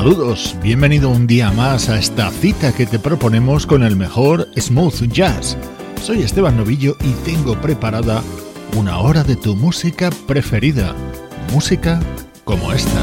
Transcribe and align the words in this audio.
Saludos, 0.00 0.56
bienvenido 0.62 1.10
un 1.10 1.26
día 1.26 1.52
más 1.52 1.90
a 1.90 1.98
esta 1.98 2.30
cita 2.30 2.72
que 2.72 2.86
te 2.86 2.98
proponemos 2.98 3.66
con 3.66 3.82
el 3.82 3.96
mejor 3.96 4.48
smooth 4.58 5.12
jazz. 5.12 5.58
Soy 6.02 6.22
Esteban 6.22 6.56
Novillo 6.56 6.96
y 7.04 7.12
tengo 7.22 7.60
preparada 7.60 8.22
una 8.78 8.98
hora 9.00 9.24
de 9.24 9.36
tu 9.36 9.54
música 9.56 10.08
preferida, 10.26 10.94
música 11.52 12.00
como 12.46 12.72
esta. 12.72 12.98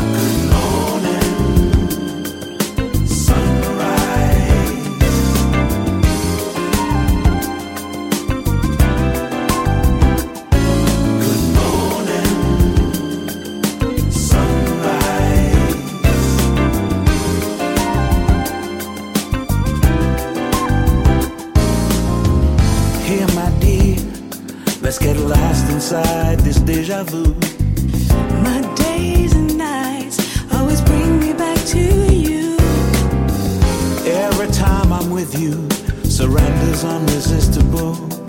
with 35.18 35.40
you. 35.40 35.68
Surrender's 36.04 36.84
unresistible. 36.84 38.27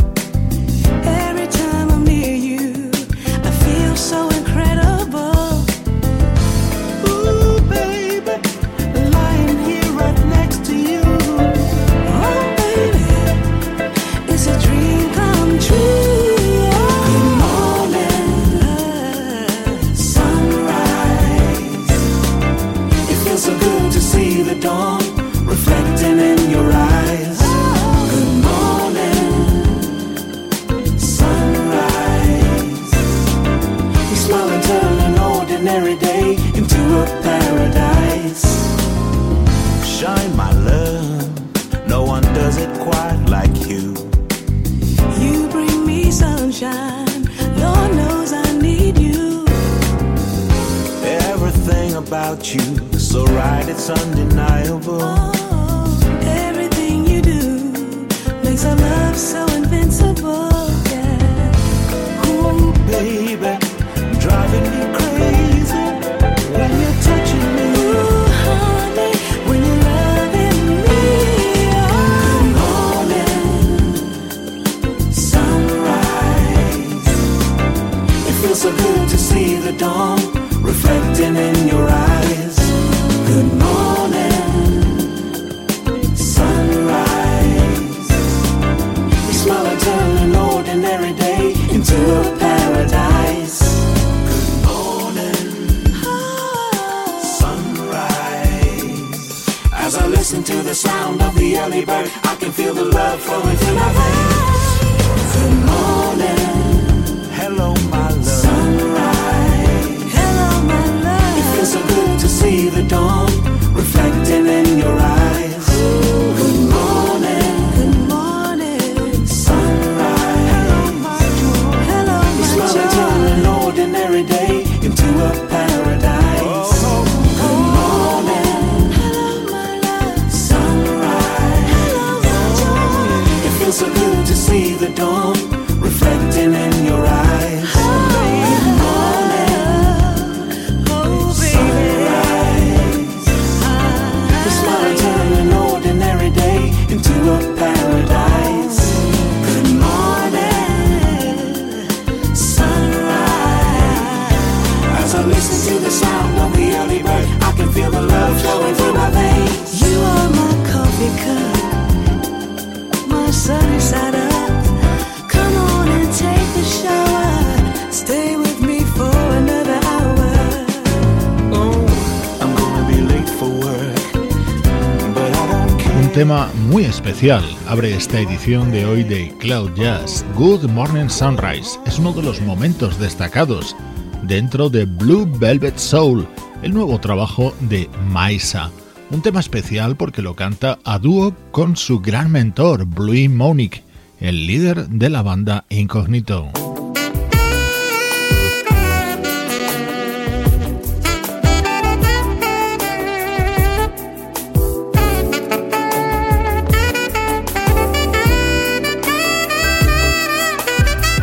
abre 177.67 177.97
esta 177.97 178.21
edición 178.21 178.71
de 178.71 178.87
hoy 178.87 179.03
de 179.03 179.35
Cloud 179.41 179.75
Jazz. 179.75 180.25
Good 180.37 180.67
Morning 180.71 181.09
Sunrise 181.09 181.77
es 181.85 181.99
uno 181.99 182.13
de 182.13 182.23
los 182.23 182.41
momentos 182.43 182.97
destacados 183.01 183.75
dentro 184.23 184.71
de 184.71 184.85
Blue 184.85 185.29
Velvet 185.39 185.77
Soul, 185.79 186.29
el 186.63 186.73
nuevo 186.73 187.01
trabajo 187.01 187.53
de 187.63 187.91
Maisa. 188.09 188.71
Un 189.11 189.21
tema 189.21 189.41
especial 189.41 189.97
porque 189.97 190.23
lo 190.23 190.37
canta 190.37 190.79
a 190.85 191.01
dúo 191.01 191.35
con 191.51 191.77
su 191.77 191.99
gran 191.99 192.31
mentor, 192.31 192.87
Blue 192.87 193.29
Monic, 193.29 193.83
el 194.21 194.47
líder 194.47 194.89
de 194.89 195.11
la 195.11 195.23
banda 195.23 195.65
Incognito. 195.71 196.53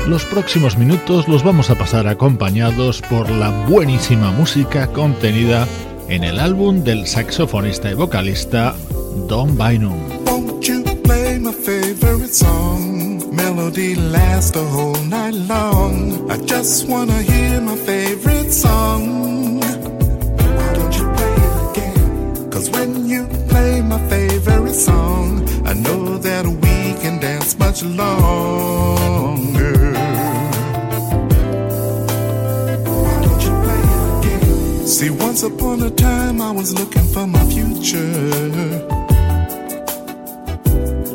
Los 0.07 0.23
próximos 0.23 0.77
minutos 0.77 1.27
los 1.27 1.43
vamos 1.43 1.71
a 1.71 1.75
pasar 1.75 2.07
acompañados 2.07 3.01
por 3.01 3.27
la 3.31 3.49
buenísima 3.65 4.31
música 4.31 4.85
contenida 4.87 5.67
en 6.07 6.23
el 6.23 6.39
álbum 6.39 6.83
del 6.83 7.07
saxofonista 7.07 7.89
y 7.89 7.95
vocalista 7.95 8.75
Don 9.27 9.57
Bynum. 9.57 9.97
Won't 10.27 10.63
you 10.67 10.83
play 11.03 11.39
my 11.39 11.51
favorite 11.51 12.31
song? 12.31 13.35
Melody 13.35 13.95
lasts 13.95 14.51
the 14.51 14.63
whole 14.63 14.95
night 15.05 15.33
long. 15.49 16.29
I 16.29 16.37
just 16.45 16.87
wanna 16.87 17.23
hear 17.23 17.59
my 17.59 17.75
favorite 17.75 18.51
song. 18.51 19.59
Why 19.59 20.73
don't 20.75 20.95
you 20.95 21.05
play 21.15 21.33
it 21.33 21.71
again? 21.71 22.51
Cause 22.51 22.69
when 22.69 23.09
you 23.09 23.25
play 23.49 23.81
my 23.81 23.97
favorite 24.07 24.75
song, 24.75 25.43
I 25.65 25.73
know 25.73 26.19
that 26.19 26.45
we 26.45 26.93
can 27.01 27.19
dance 27.19 27.57
much 27.57 27.81
longer. 27.83 29.34
See, 34.95 35.09
once 35.09 35.43
upon 35.43 35.81
a 35.83 35.89
time 35.89 36.39
I 36.41 36.51
was 36.51 36.73
looking 36.73 37.03
for 37.03 37.27
my 37.27 37.43
future. 37.49 38.07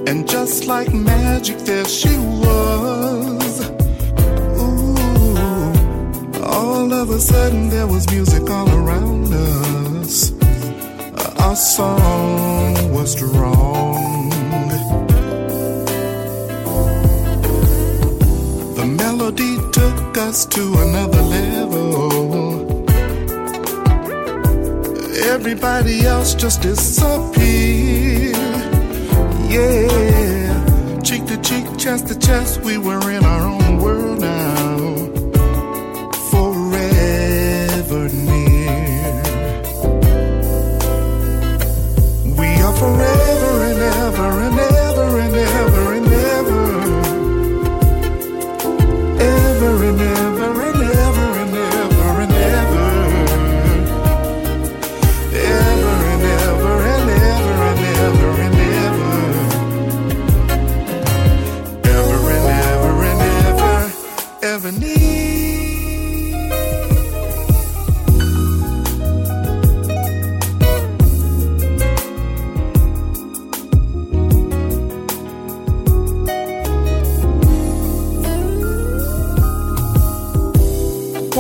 And 0.06 0.28
just 0.28 0.66
like 0.66 0.92
magic, 0.92 1.56
there 1.60 1.86
she 1.86 2.14
was. 2.44 3.70
Ooh, 4.60 4.96
all 6.44 6.92
of 6.92 7.08
a 7.08 7.18
sudden 7.18 7.70
there 7.70 7.86
was 7.86 8.04
music 8.10 8.50
all 8.50 8.68
around 8.70 9.32
us. 9.32 10.32
Our 11.40 11.56
song 11.56 12.92
was 12.92 13.12
strong. 13.12 14.28
The 18.76 18.84
melody 18.84 19.56
took 19.72 20.18
us 20.18 20.44
to 20.44 20.62
another 20.84 21.22
level 21.22 22.19
everybody 25.20 26.02
else 26.02 26.34
just 26.34 26.62
disappeared. 26.62 28.36
Yeah, 29.48 31.00
cheek 31.02 31.26
to 31.26 31.36
cheek, 31.42 31.66
chest 31.78 32.08
to 32.08 32.18
chest, 32.18 32.60
we 32.62 32.78
were 32.78 33.10
in 33.10 33.24
our 33.24 33.39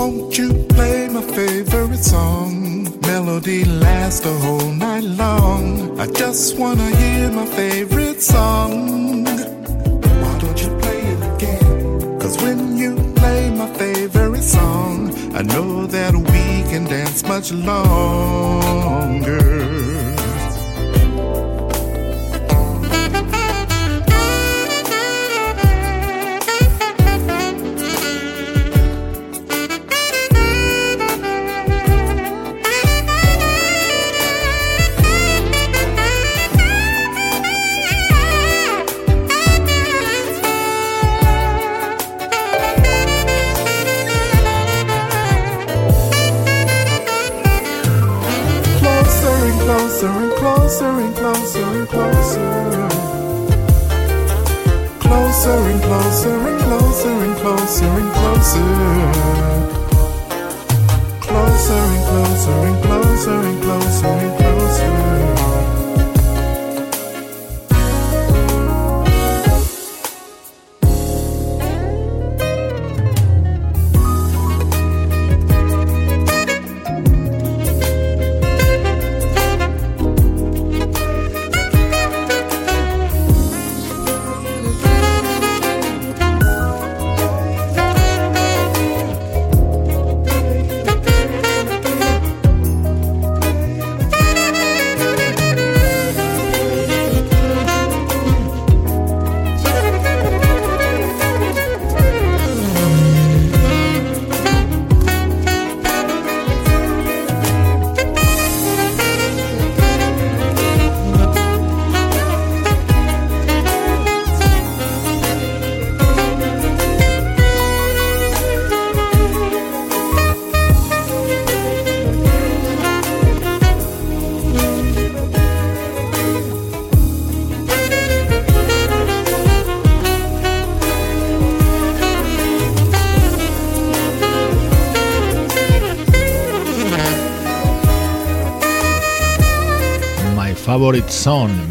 Won't 0.00 0.38
you 0.38 0.48
play 0.70 1.10
my 1.10 1.20
favorite 1.20 2.02
song? 2.02 2.88
Melody 3.02 3.66
lasts 3.66 4.20
the 4.20 4.32
whole 4.32 4.72
night 4.72 5.04
long. 5.04 6.00
I 6.00 6.06
just 6.06 6.56
wanna 6.56 6.88
hear 6.96 7.30
my 7.30 7.44
favorite 7.44 8.22
song. 8.22 9.26
Why 10.22 10.38
don't 10.38 10.58
you 10.62 10.70
play 10.78 11.00
it 11.12 11.22
again? 11.34 12.18
Cause 12.18 12.40
when 12.40 12.78
you 12.78 12.96
play 13.14 13.50
my 13.50 13.68
favorite 13.74 14.42
song, 14.42 15.12
I 15.36 15.42
know 15.42 15.84
that 15.88 16.14
we 16.14 16.62
can 16.70 16.84
dance 16.84 17.22
much 17.22 17.52
longer. 17.52 18.80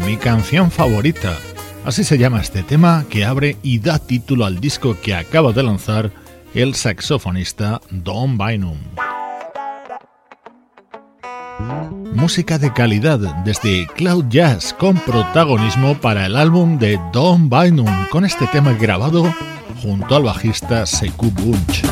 Mi 0.06 0.16
canción 0.16 0.70
favorita. 0.70 1.36
Así 1.84 2.04
se 2.04 2.16
llama 2.16 2.40
este 2.40 2.62
tema 2.62 3.04
que 3.10 3.24
abre 3.24 3.56
y 3.60 3.80
da 3.80 3.98
título 3.98 4.44
al 4.44 4.60
disco 4.60 4.96
que 5.02 5.16
acaba 5.16 5.52
de 5.52 5.64
lanzar 5.64 6.12
el 6.54 6.76
saxofonista 6.76 7.80
Don 7.90 8.38
Bynum. 8.38 8.78
Música 12.14 12.56
de 12.58 12.72
calidad 12.72 13.18
desde 13.44 13.88
Cloud 13.88 14.26
Jazz 14.28 14.72
con 14.74 14.96
protagonismo 14.98 15.96
para 15.96 16.26
el 16.26 16.36
álbum 16.36 16.78
de 16.78 17.00
Don 17.12 17.50
Bynum 17.50 18.06
con 18.12 18.24
este 18.24 18.46
tema 18.46 18.74
grabado 18.74 19.34
junto 19.82 20.14
al 20.14 20.22
bajista 20.22 20.86
Sekou 20.86 21.32
Bunch. 21.32 21.82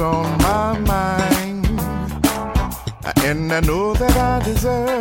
on 0.00 0.38
my 0.38 0.78
mind, 0.78 1.66
and 3.24 3.52
I 3.52 3.60
know 3.60 3.92
that 3.94 4.16
I 4.16 4.44
deserve. 4.44 4.99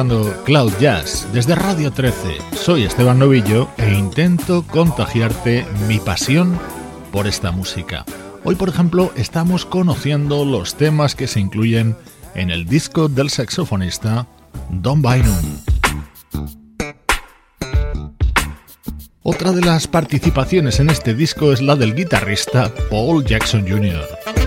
Cloud 0.00 0.72
Jazz 0.80 1.26
desde 1.34 1.54
Radio 1.54 1.92
13. 1.92 2.38
Soy 2.54 2.84
Esteban 2.84 3.18
Novillo 3.18 3.68
e 3.76 3.92
intento 3.92 4.66
contagiarte 4.66 5.66
mi 5.88 5.98
pasión 5.98 6.58
por 7.12 7.26
esta 7.26 7.50
música. 7.50 8.06
Hoy, 8.42 8.54
por 8.54 8.70
ejemplo, 8.70 9.12
estamos 9.14 9.66
conociendo 9.66 10.46
los 10.46 10.76
temas 10.76 11.14
que 11.14 11.26
se 11.26 11.40
incluyen 11.40 11.96
en 12.34 12.50
el 12.50 12.64
disco 12.64 13.08
del 13.08 13.28
saxofonista 13.28 14.26
Don 14.70 15.02
Bynum. 15.02 15.58
Otra 19.22 19.52
de 19.52 19.60
las 19.60 19.86
participaciones 19.86 20.80
en 20.80 20.88
este 20.88 21.14
disco 21.14 21.52
es 21.52 21.60
la 21.60 21.76
del 21.76 21.94
guitarrista 21.94 22.72
Paul 22.88 23.22
Jackson 23.22 23.68
Jr. 23.68 24.39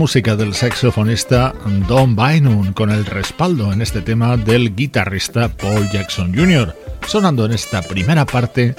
música 0.00 0.34
del 0.34 0.54
saxofonista 0.54 1.52
Don 1.86 2.16
Bynum 2.16 2.72
con 2.72 2.90
el 2.90 3.04
respaldo 3.04 3.70
en 3.70 3.82
este 3.82 4.00
tema 4.00 4.38
del 4.38 4.74
guitarrista 4.74 5.50
Paul 5.50 5.90
Jackson 5.90 6.34
Jr., 6.34 6.74
sonando 7.06 7.44
en 7.44 7.52
esta 7.52 7.82
primera 7.82 8.24
parte 8.24 8.74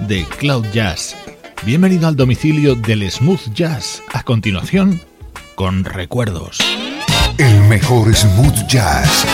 de 0.00 0.26
Cloud 0.38 0.66
Jazz. 0.74 1.16
Bienvenido 1.64 2.06
al 2.06 2.14
domicilio 2.14 2.74
del 2.74 3.10
smooth 3.10 3.54
jazz. 3.54 4.02
A 4.12 4.22
continuación, 4.22 5.00
con 5.54 5.82
recuerdos. 5.82 6.58
El 7.38 7.58
mejor 7.62 8.14
smooth 8.14 8.66
jazz 8.68 9.24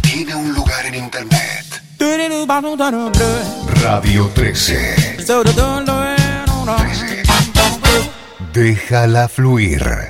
tiene 0.00 0.34
un 0.34 0.54
lugar 0.54 0.86
en 0.86 0.94
internet. 0.94 1.82
Radio 3.82 4.30
13. 4.34 5.16
13. 5.18 5.34
Déjala 8.54 9.28
fluir. 9.28 10.05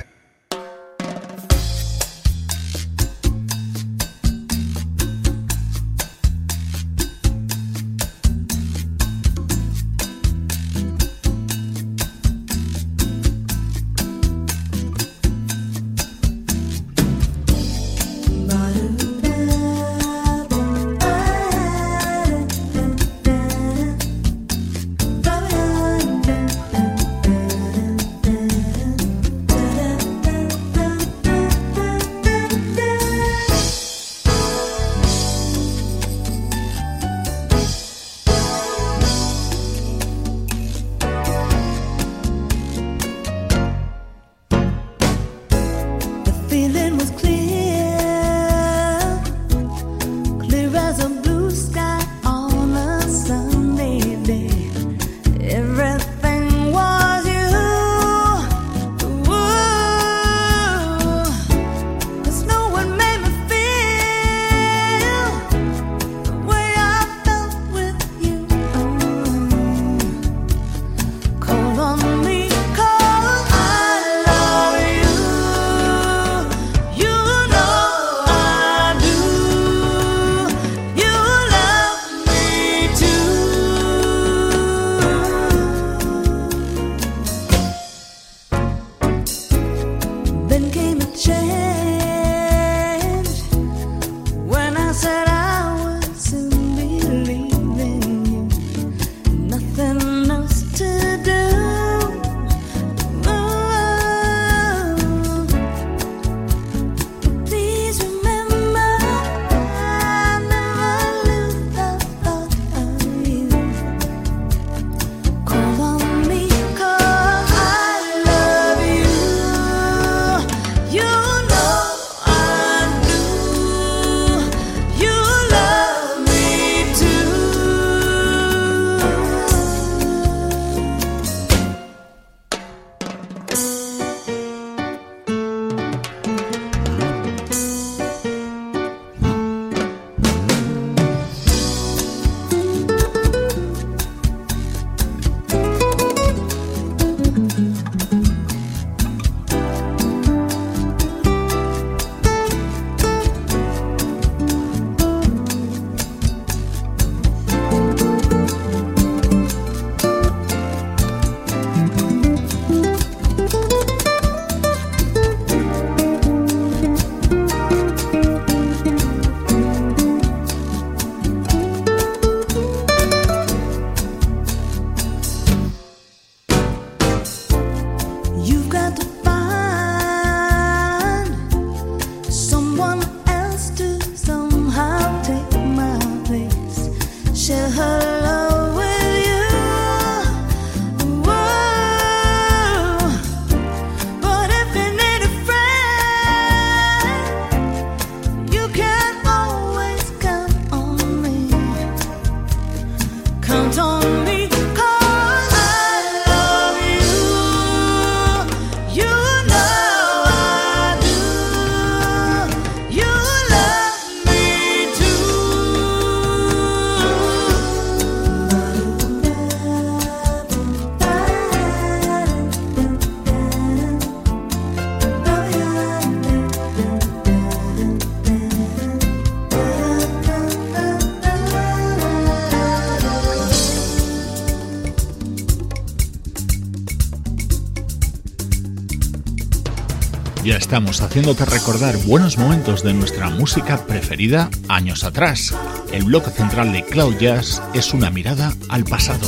Estamos 240.77 241.01
haciéndote 241.01 241.43
recordar 241.43 241.97
buenos 242.05 242.37
momentos 242.37 242.83
de 242.83 242.93
nuestra 242.93 243.31
música 243.31 243.83
preferida 243.87 244.47
años 244.67 245.03
atrás. 245.03 245.55
El 245.91 246.03
bloque 246.03 246.29
central 246.29 246.71
de 246.71 246.83
Cloud 246.85 247.17
Jazz 247.17 247.63
es 247.73 247.95
una 247.95 248.11
mirada 248.11 248.53
al 248.69 248.83
pasado. 248.83 249.27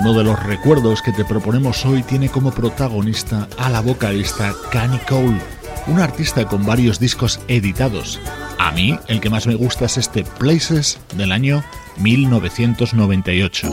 Uno 0.00 0.14
de 0.14 0.24
los 0.24 0.42
recuerdos 0.44 1.02
que 1.02 1.12
te 1.12 1.26
proponemos 1.26 1.84
hoy 1.84 2.02
tiene 2.02 2.30
como 2.30 2.52
protagonista 2.52 3.48
a 3.58 3.68
la 3.68 3.80
vocalista 3.80 4.54
Cani 4.70 4.98
Cole, 5.00 5.38
una 5.88 6.04
artista 6.04 6.46
con 6.46 6.64
varios 6.64 6.98
discos 6.98 7.38
editados 7.48 8.18
A 8.72 8.74
mí 8.74 8.98
el 9.06 9.20
que 9.20 9.28
más 9.28 9.46
me 9.46 9.54
gusta 9.54 9.84
es 9.84 9.98
este 9.98 10.24
Places 10.24 10.98
del 11.18 11.30
año 11.30 11.62
1998. 11.98 13.68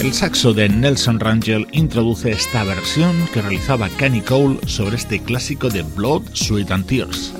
El 0.00 0.12
saxo 0.12 0.52
de 0.52 0.68
Nelson 0.68 1.20
Rangel 1.20 1.68
introduce 1.70 2.32
esta 2.32 2.64
versión 2.64 3.14
que 3.32 3.42
realizaba 3.42 3.88
Kenny 3.90 4.22
Cole 4.22 4.58
sobre 4.66 4.96
este 4.96 5.20
clásico 5.20 5.68
de 5.68 5.82
Blood, 5.82 6.22
Sweat 6.32 6.72
and 6.72 6.86
Tears. 6.86 7.32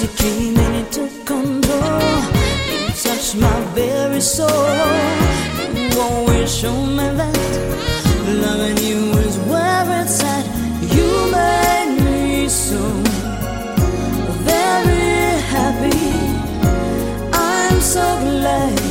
You 0.00 0.06
came 0.16 0.54
then 0.54 0.74
you 0.74 0.84
took 0.92 1.26
control. 1.26 2.22
You 2.70 2.88
touched 3.02 3.34
my 3.34 3.60
very 3.74 4.20
soul. 4.20 4.48
You 5.74 6.00
always 6.00 6.54
show 6.54 6.86
me 6.86 7.02
that 7.18 7.36
loving 8.44 8.78
you 8.78 9.10
is 9.26 9.36
where 9.50 10.02
it's 10.02 10.22
at. 10.22 10.44
You 10.94 11.08
made 11.32 11.98
me 12.04 12.48
so 12.48 12.78
very 14.46 15.40
happy. 15.50 16.12
I'm 17.32 17.80
so 17.80 18.04
glad. 18.20 18.87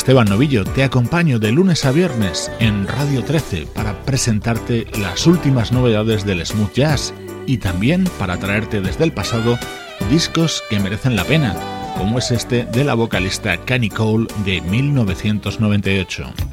Esteban 0.00 0.30
Novillo, 0.30 0.64
te 0.64 0.82
acompaño 0.82 1.38
de 1.38 1.52
lunes 1.52 1.84
a 1.84 1.92
viernes 1.92 2.50
en 2.58 2.88
Radio 2.88 3.22
13 3.22 3.66
para 3.66 4.00
presentarte 4.00 4.86
las 4.98 5.26
últimas 5.26 5.72
novedades 5.72 6.24
del 6.24 6.44
smooth 6.44 6.72
jazz 6.72 7.12
y 7.46 7.58
también 7.58 8.04
para 8.18 8.38
traerte 8.38 8.80
desde 8.80 9.04
el 9.04 9.12
pasado 9.12 9.58
discos 10.08 10.64
que 10.70 10.80
merecen 10.80 11.16
la 11.16 11.24
pena, 11.24 11.54
como 11.98 12.18
es 12.18 12.30
este 12.30 12.64
de 12.64 12.82
la 12.82 12.94
vocalista 12.94 13.58
Canny 13.58 13.90
Cole 13.90 14.26
de 14.46 14.62
1998. 14.62 16.49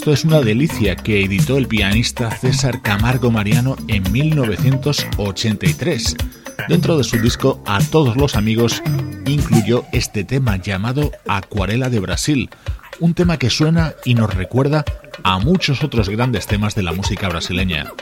Esto 0.00 0.14
es 0.14 0.24
una 0.24 0.40
delicia 0.40 0.96
que 0.96 1.22
editó 1.22 1.58
el 1.58 1.66
pianista 1.66 2.30
César 2.30 2.80
Camargo 2.80 3.30
Mariano 3.30 3.76
en 3.86 4.10
1983. 4.10 6.16
Dentro 6.70 6.96
de 6.96 7.04
su 7.04 7.18
disco 7.18 7.62
A 7.66 7.80
todos 7.80 8.16
los 8.16 8.34
amigos 8.34 8.82
incluyó 9.26 9.84
este 9.92 10.24
tema 10.24 10.56
llamado 10.56 11.12
Acuarela 11.28 11.90
de 11.90 12.00
Brasil, 12.00 12.48
un 12.98 13.12
tema 13.12 13.36
que 13.36 13.50
suena 13.50 13.92
y 14.06 14.14
nos 14.14 14.32
recuerda 14.32 14.86
a 15.22 15.38
muchos 15.38 15.84
otros 15.84 16.08
grandes 16.08 16.46
temas 16.46 16.74
de 16.74 16.82
la 16.82 16.92
música 16.92 17.28
brasileña. 17.28 17.92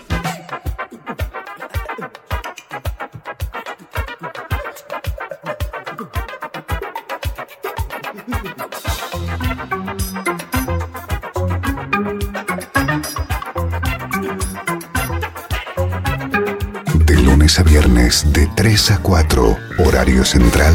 Viernes 17.79 18.25
de 18.33 18.49
3 18.57 18.91
a 18.91 18.99
4, 18.99 19.57
horario 19.79 20.25
central, 20.25 20.75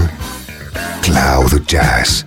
Cloud 1.02 1.66
Jazz 1.68 2.26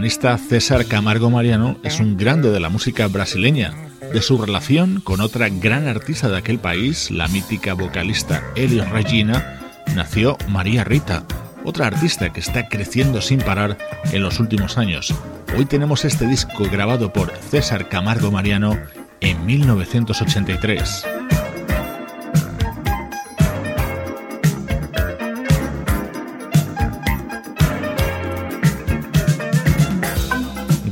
pianista 0.00 0.38
César 0.38 0.86
Camargo 0.86 1.28
Mariano 1.28 1.76
es 1.82 2.00
un 2.00 2.16
grande 2.16 2.50
de 2.50 2.58
la 2.58 2.70
música 2.70 3.06
brasileña. 3.06 3.74
De 4.14 4.22
su 4.22 4.40
relación 4.40 5.02
con 5.02 5.20
otra 5.20 5.50
gran 5.50 5.88
artista 5.88 6.30
de 6.30 6.38
aquel 6.38 6.58
país, 6.58 7.10
la 7.10 7.28
mítica 7.28 7.74
vocalista 7.74 8.42
Elis 8.56 8.88
Regina, 8.88 9.60
nació 9.94 10.38
María 10.48 10.84
Rita, 10.84 11.24
otra 11.66 11.88
artista 11.88 12.32
que 12.32 12.40
está 12.40 12.66
creciendo 12.66 13.20
sin 13.20 13.40
parar 13.40 13.76
en 14.10 14.22
los 14.22 14.40
últimos 14.40 14.78
años. 14.78 15.14
Hoy 15.54 15.66
tenemos 15.66 16.06
este 16.06 16.26
disco 16.26 16.64
grabado 16.72 17.12
por 17.12 17.30
César 17.50 17.90
Camargo 17.90 18.30
Mariano 18.30 18.78
en 19.20 19.44
1983. 19.44 21.09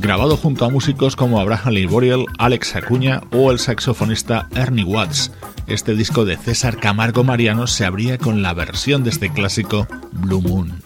Grabado 0.09 0.37
junto 0.37 0.65
a 0.65 0.71
músicos 0.71 1.15
como 1.15 1.39
Abraham 1.39 1.71
Lee 1.71 1.85
Boreal, 1.85 2.25
Alex 2.39 2.75
Acuña 2.75 3.21
o 3.31 3.51
el 3.51 3.59
saxofonista 3.59 4.49
Ernie 4.55 4.83
Watts. 4.83 5.31
Este 5.67 5.93
disco 5.93 6.25
de 6.25 6.35
César 6.35 6.77
Camargo 6.77 7.23
Mariano 7.23 7.67
se 7.67 7.85
abría 7.85 8.17
con 8.17 8.41
la 8.41 8.55
versión 8.55 9.03
de 9.03 9.11
este 9.11 9.31
clásico 9.31 9.87
Blue 10.11 10.41
Moon. 10.41 10.81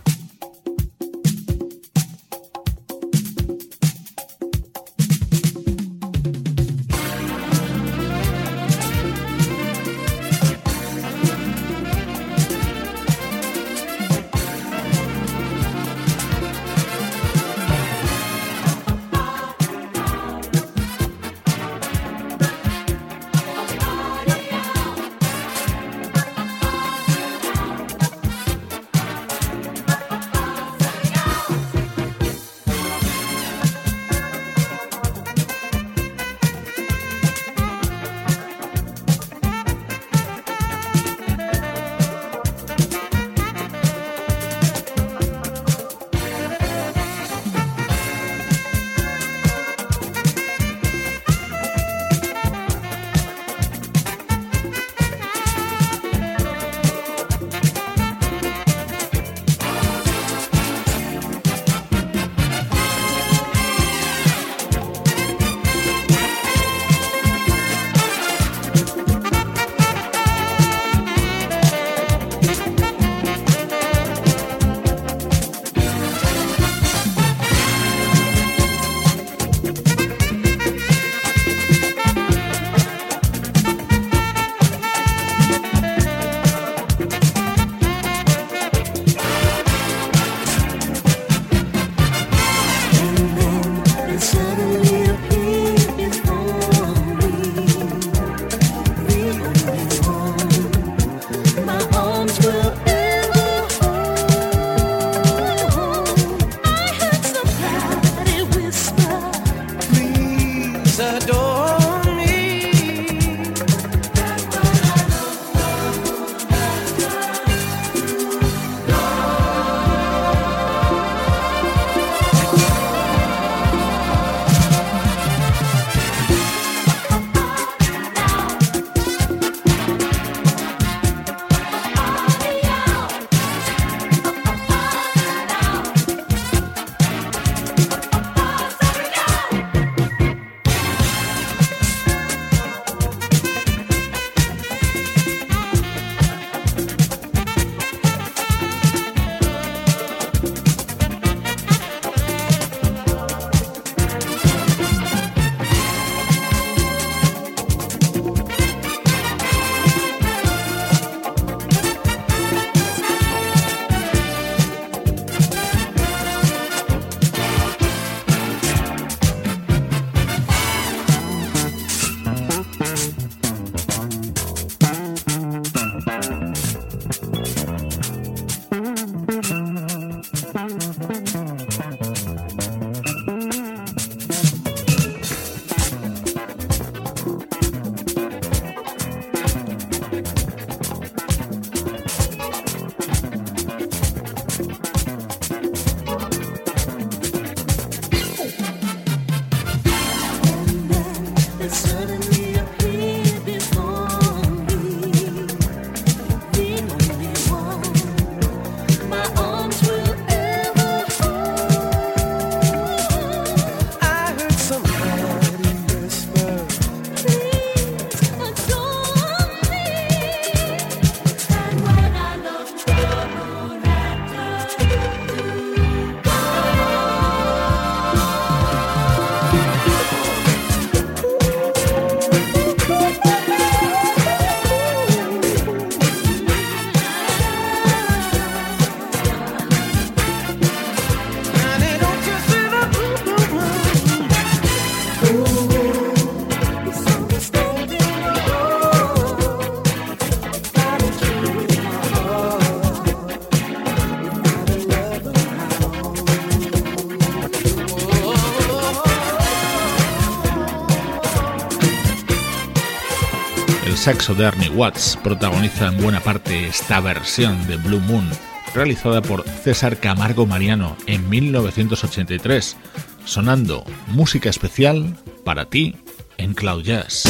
Saxo 264.03 264.35
de 264.35 264.43
Ernie 264.43 264.69
Watts 264.69 265.17
protagoniza 265.23 265.87
en 265.87 266.01
buena 266.01 266.19
parte 266.19 266.67
esta 266.67 266.99
versión 266.99 267.65
de 267.67 267.77
Blue 267.77 268.01
Moon, 268.01 268.29
realizada 268.75 269.21
por 269.21 269.45
César 269.63 269.97
Camargo 269.97 270.45
Mariano 270.45 270.97
en 271.05 271.29
1983, 271.29 272.75
sonando 273.23 273.85
música 274.07 274.49
especial 274.49 275.15
para 275.45 275.69
ti 275.69 275.95
en 276.35 276.53
Cloud 276.53 276.83
Jazz. 276.83 277.23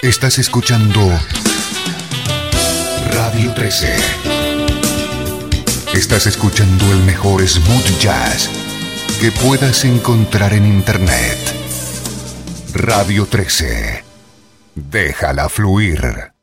Estás 0.00 0.38
escuchando 0.38 0.98
Radio 3.12 3.52
13. 3.52 3.94
Estás 5.92 6.26
escuchando 6.26 6.90
el 6.90 7.00
mejor 7.00 7.46
smooth 7.46 8.00
jazz 8.00 8.48
que 9.20 9.30
puedas 9.30 9.84
encontrar 9.84 10.54
en 10.54 10.64
Internet. 10.64 11.36
Radio 12.72 13.26
13. 13.26 14.07
Déjala 14.78 15.48
fluir. 15.48 16.37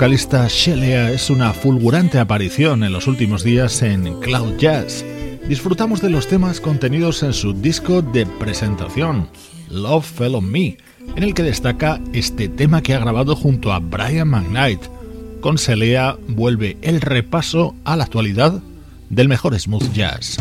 Vocalista 0.00 0.46
Shelea 0.48 1.12
es 1.12 1.28
una 1.28 1.52
fulgurante 1.52 2.18
aparición 2.18 2.84
en 2.84 2.92
los 2.94 3.06
últimos 3.06 3.44
días 3.44 3.82
en 3.82 4.18
Cloud 4.20 4.56
Jazz. 4.56 5.04
Disfrutamos 5.46 6.00
de 6.00 6.08
los 6.08 6.26
temas 6.26 6.58
contenidos 6.58 7.22
en 7.22 7.34
su 7.34 7.52
disco 7.52 8.00
de 8.00 8.24
presentación, 8.24 9.28
Love 9.68 10.06
Fell 10.06 10.36
on 10.36 10.50
Me, 10.50 10.78
en 11.16 11.22
el 11.22 11.34
que 11.34 11.42
destaca 11.42 12.00
este 12.14 12.48
tema 12.48 12.80
que 12.80 12.94
ha 12.94 12.98
grabado 12.98 13.36
junto 13.36 13.74
a 13.74 13.78
Brian 13.78 14.28
McKnight. 14.28 14.80
Con 15.42 15.56
Shelea 15.56 16.16
vuelve 16.28 16.78
el 16.80 17.02
repaso 17.02 17.74
a 17.84 17.94
la 17.94 18.04
actualidad 18.04 18.58
del 19.10 19.28
mejor 19.28 19.60
smooth 19.60 19.92
jazz. 19.92 20.38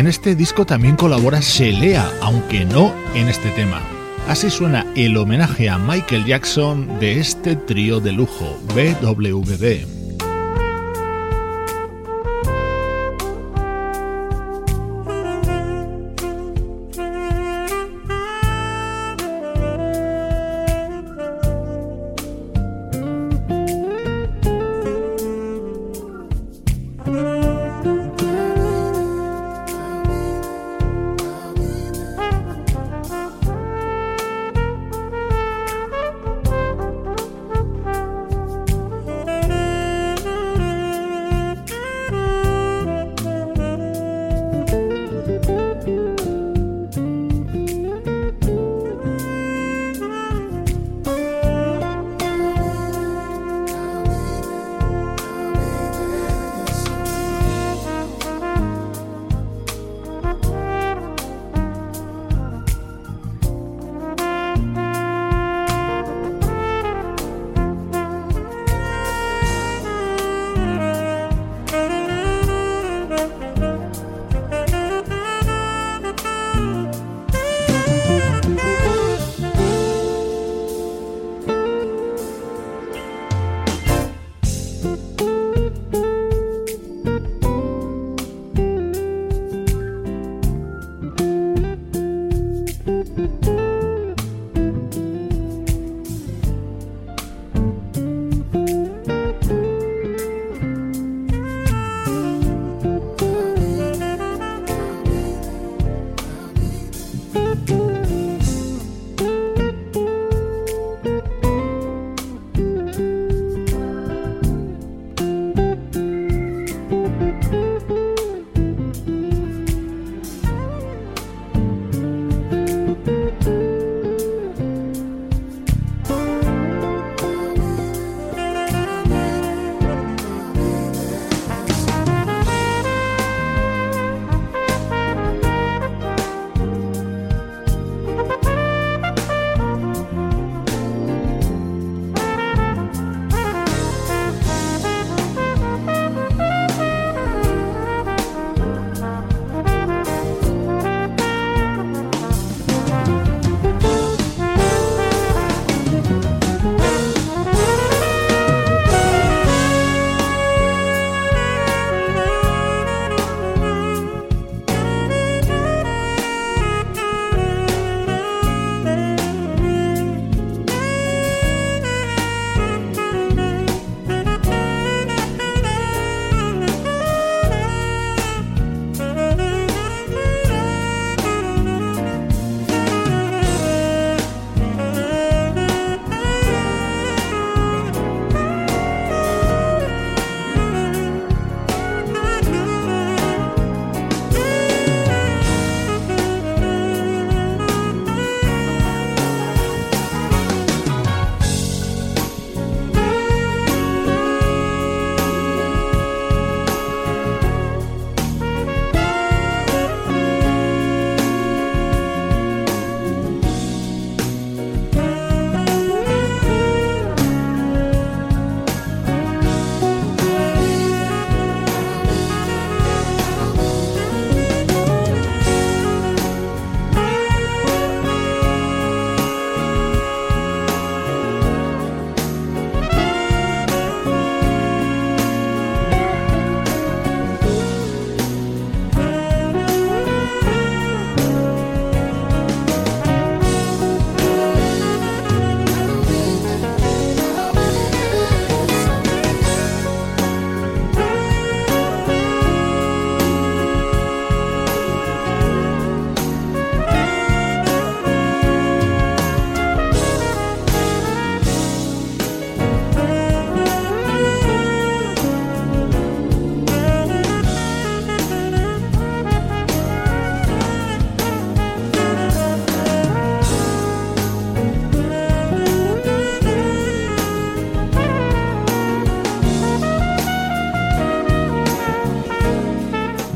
En 0.00 0.06
este 0.06 0.34
disco 0.34 0.64
también 0.64 0.96
colabora 0.96 1.40
Shelea, 1.40 2.10
aunque 2.22 2.64
no 2.64 2.94
en 3.14 3.28
este 3.28 3.50
tema. 3.50 3.82
Así 4.28 4.48
suena 4.48 4.86
el 4.96 5.14
homenaje 5.18 5.68
a 5.68 5.76
Michael 5.76 6.24
Jackson 6.24 6.98
de 6.98 7.20
este 7.20 7.54
trío 7.54 8.00
de 8.00 8.12
lujo, 8.12 8.58
BWB. 8.74 9.99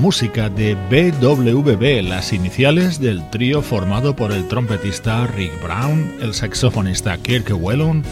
Música 0.04 0.50
de 0.50 0.74
BWB, 0.74 2.06
las 2.06 2.34
iniciales 2.34 3.00
del 3.00 3.30
trío 3.30 3.62
formado 3.62 4.14
por 4.14 4.32
el 4.32 4.46
trompetista 4.48 5.26
Rick 5.26 5.62
Brown, 5.62 6.18
el 6.20 6.34
saxofonista 6.34 7.16
Kirk 7.16 7.50
Whelan 7.58 8.02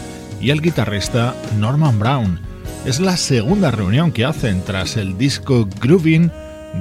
y 0.41 0.49
el 0.49 0.59
guitarrista 0.59 1.35
Norman 1.59 1.99
Brown. 1.99 2.39
Es 2.83 2.99
la 2.99 3.15
segunda 3.15 3.69
reunión 3.69 4.11
que 4.11 4.25
hacen 4.25 4.63
tras 4.65 4.97
el 4.97 5.19
disco 5.19 5.69
Grooving 5.81 6.31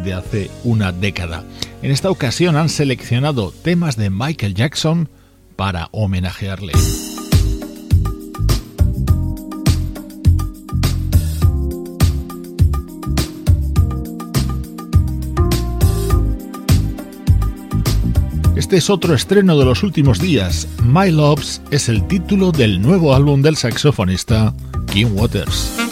de 0.02 0.14
hace 0.14 0.50
una 0.64 0.92
década. 0.92 1.44
En 1.82 1.90
esta 1.90 2.10
ocasión 2.10 2.56
han 2.56 2.70
seleccionado 2.70 3.52
temas 3.52 3.98
de 3.98 4.08
Michael 4.08 4.54
Jackson 4.54 5.10
para 5.56 5.90
homenajearle. 5.92 6.72
Este 18.62 18.76
es 18.76 18.90
otro 18.90 19.12
estreno 19.12 19.58
de 19.58 19.64
los 19.64 19.82
últimos 19.82 20.20
días. 20.20 20.68
My 20.84 21.10
Loves 21.10 21.60
es 21.72 21.88
el 21.88 22.06
título 22.06 22.52
del 22.52 22.80
nuevo 22.80 23.12
álbum 23.12 23.42
del 23.42 23.56
saxofonista 23.56 24.54
Kim 24.86 25.16
Waters. 25.16 25.91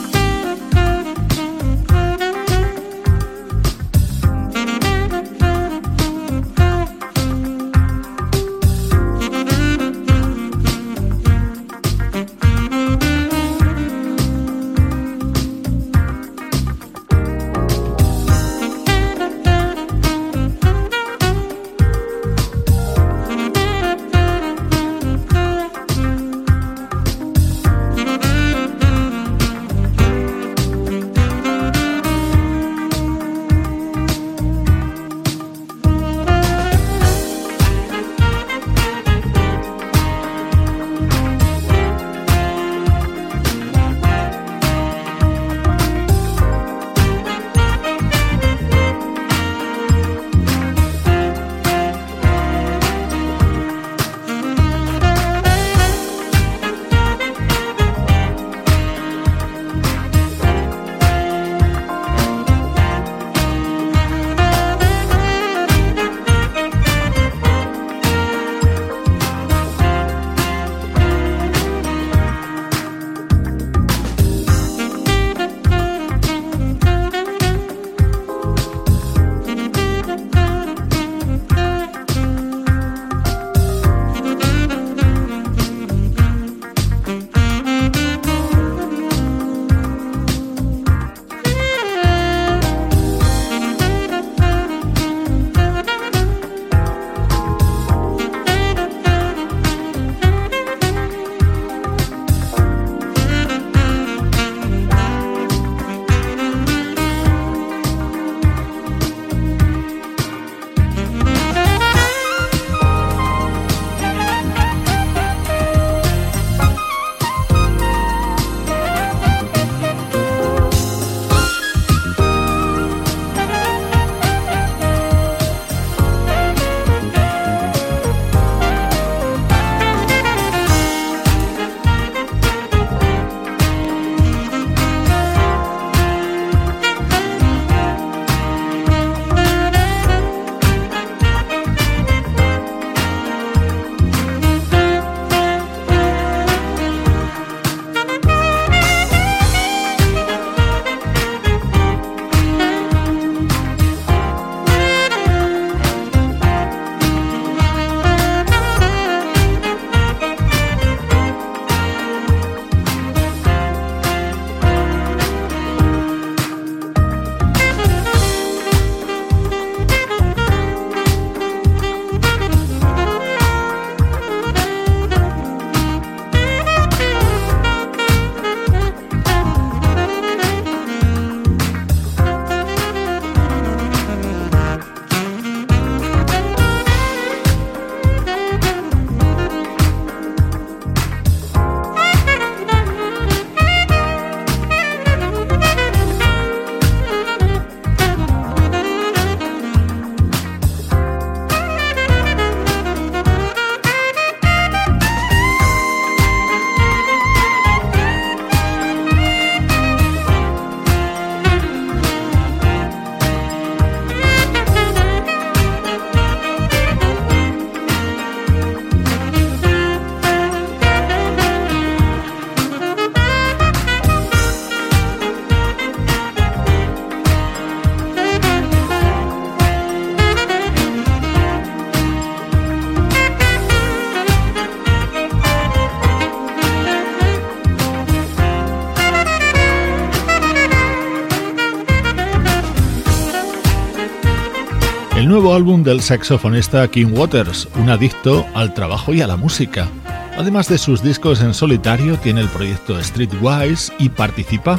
Saxofonista 246.00 246.86
King 246.88 247.12
Waters, 247.12 247.68
un 247.76 247.90
adicto 247.90 248.46
al 248.54 248.74
trabajo 248.74 249.12
y 249.12 249.20
a 249.20 249.26
la 249.26 249.36
música. 249.36 249.88
Además 250.36 250.68
de 250.68 250.78
sus 250.78 251.02
discos 251.02 251.42
en 251.42 251.54
solitario, 251.54 252.16
tiene 252.16 252.40
el 252.40 252.48
proyecto 252.48 253.02
Streetwise 253.02 253.92
y 253.98 254.08
participa 254.08 254.78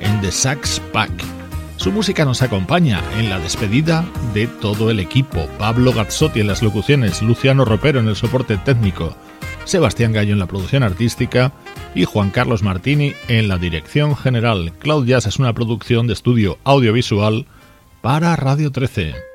en 0.00 0.20
The 0.20 0.30
Sax 0.30 0.80
Pack. 0.92 1.10
Su 1.76 1.92
música 1.92 2.24
nos 2.24 2.42
acompaña 2.42 3.02
en 3.18 3.30
la 3.30 3.38
despedida 3.38 4.04
de 4.34 4.46
todo 4.46 4.90
el 4.90 5.00
equipo. 5.00 5.48
Pablo 5.58 5.92
Gazzotti 5.92 6.40
en 6.40 6.46
las 6.46 6.62
locuciones, 6.62 7.22
Luciano 7.22 7.64
Ropero 7.64 8.00
en 8.00 8.08
el 8.08 8.16
soporte 8.16 8.56
técnico, 8.58 9.16
Sebastián 9.64 10.12
Gallo 10.12 10.32
en 10.32 10.38
la 10.38 10.46
producción 10.46 10.82
artística 10.82 11.52
y 11.94 12.04
Juan 12.04 12.30
Carlos 12.30 12.62
Martini 12.62 13.14
en 13.28 13.48
la 13.48 13.56
dirección 13.56 14.16
general. 14.16 14.72
Cloud 14.78 15.06
Jazz 15.06 15.26
es 15.26 15.38
una 15.38 15.52
producción 15.52 16.06
de 16.06 16.12
estudio 16.12 16.58
audiovisual 16.64 17.46
para 18.02 18.36
Radio 18.36 18.70
13. 18.70 19.29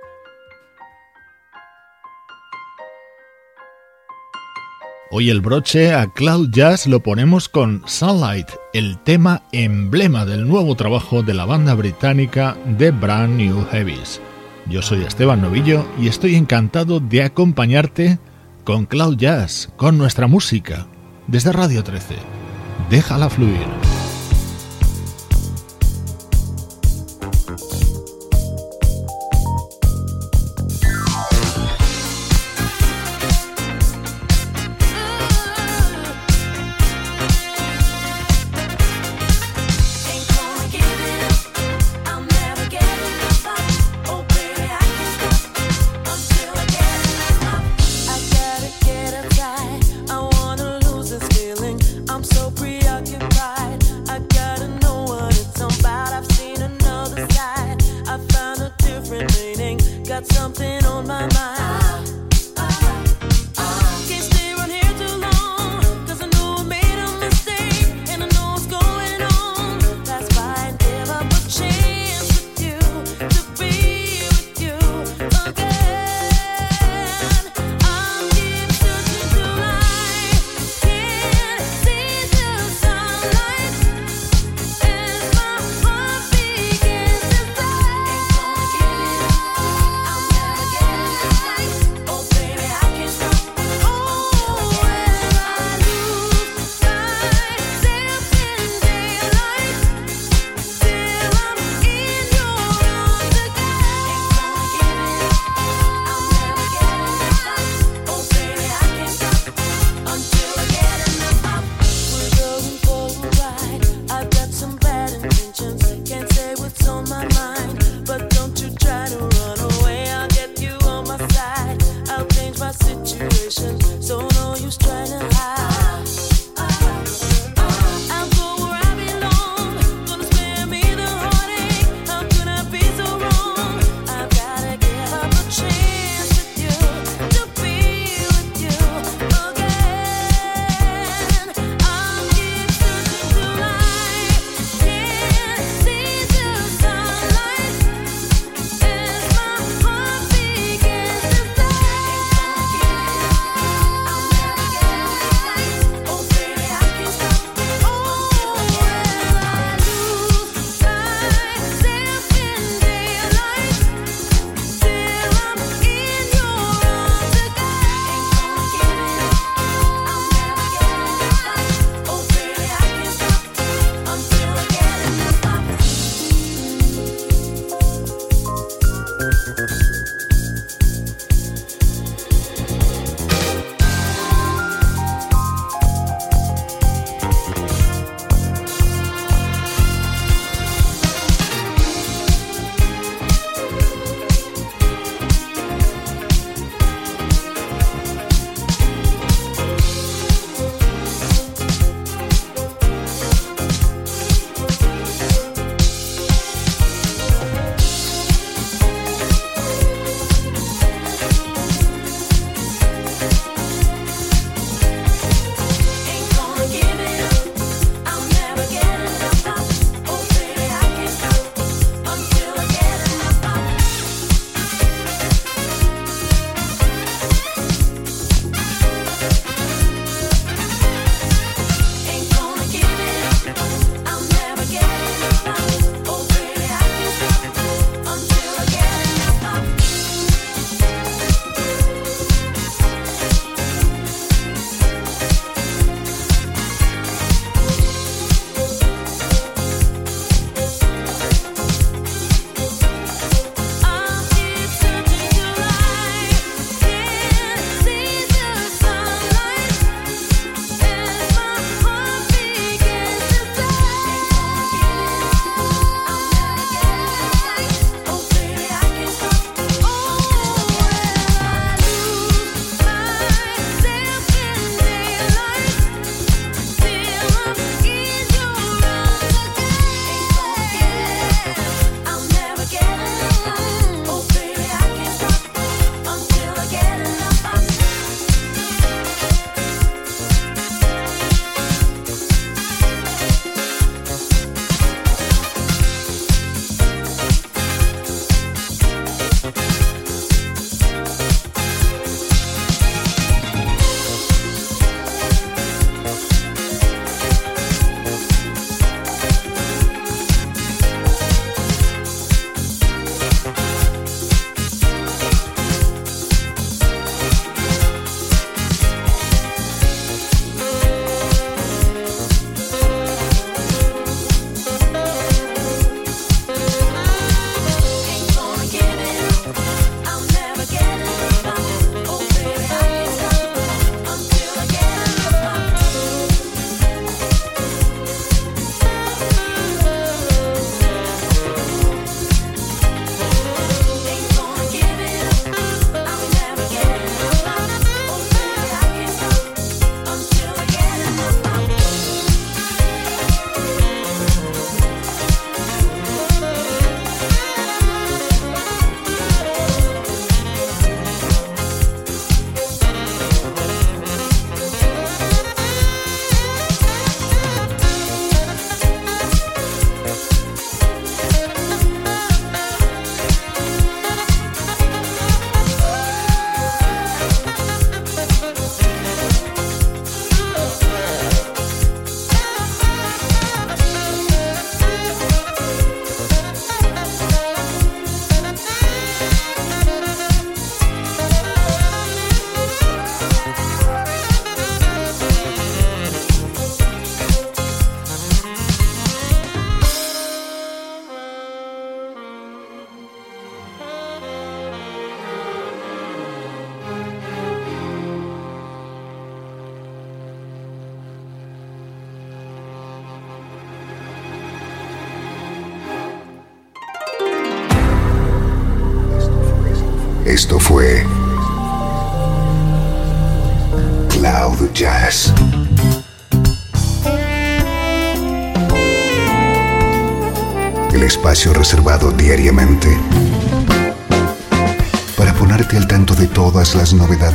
Hoy 5.17 5.29
el 5.29 5.39
broche 5.39 5.93
a 5.93 6.07
Cloud 6.07 6.49
Jazz 6.51 6.87
lo 6.87 6.99
ponemos 6.99 7.47
con 7.47 7.83
Sunlight, 7.85 8.49
el 8.73 8.97
tema 8.97 9.43
emblema 9.53 10.25
del 10.25 10.45
nuevo 10.45 10.75
trabajo 10.75 11.23
de 11.23 11.33
la 11.33 11.45
banda 11.45 11.73
británica 11.73 12.57
The 12.77 12.91
Brand 12.91 13.37
New 13.37 13.65
Heavies. 13.71 14.19
Yo 14.67 14.81
soy 14.81 15.05
Esteban 15.05 15.41
Novillo 15.41 15.87
y 15.97 16.09
estoy 16.09 16.35
encantado 16.35 16.99
de 16.99 17.23
acompañarte 17.23 18.19
con 18.65 18.85
Cloud 18.87 19.15
Jazz, 19.15 19.69
con 19.77 19.97
nuestra 19.97 20.27
música, 20.27 20.85
desde 21.27 21.53
Radio 21.53 21.81
13. 21.81 22.15
Déjala 22.89 23.29
fluir. 23.29 23.94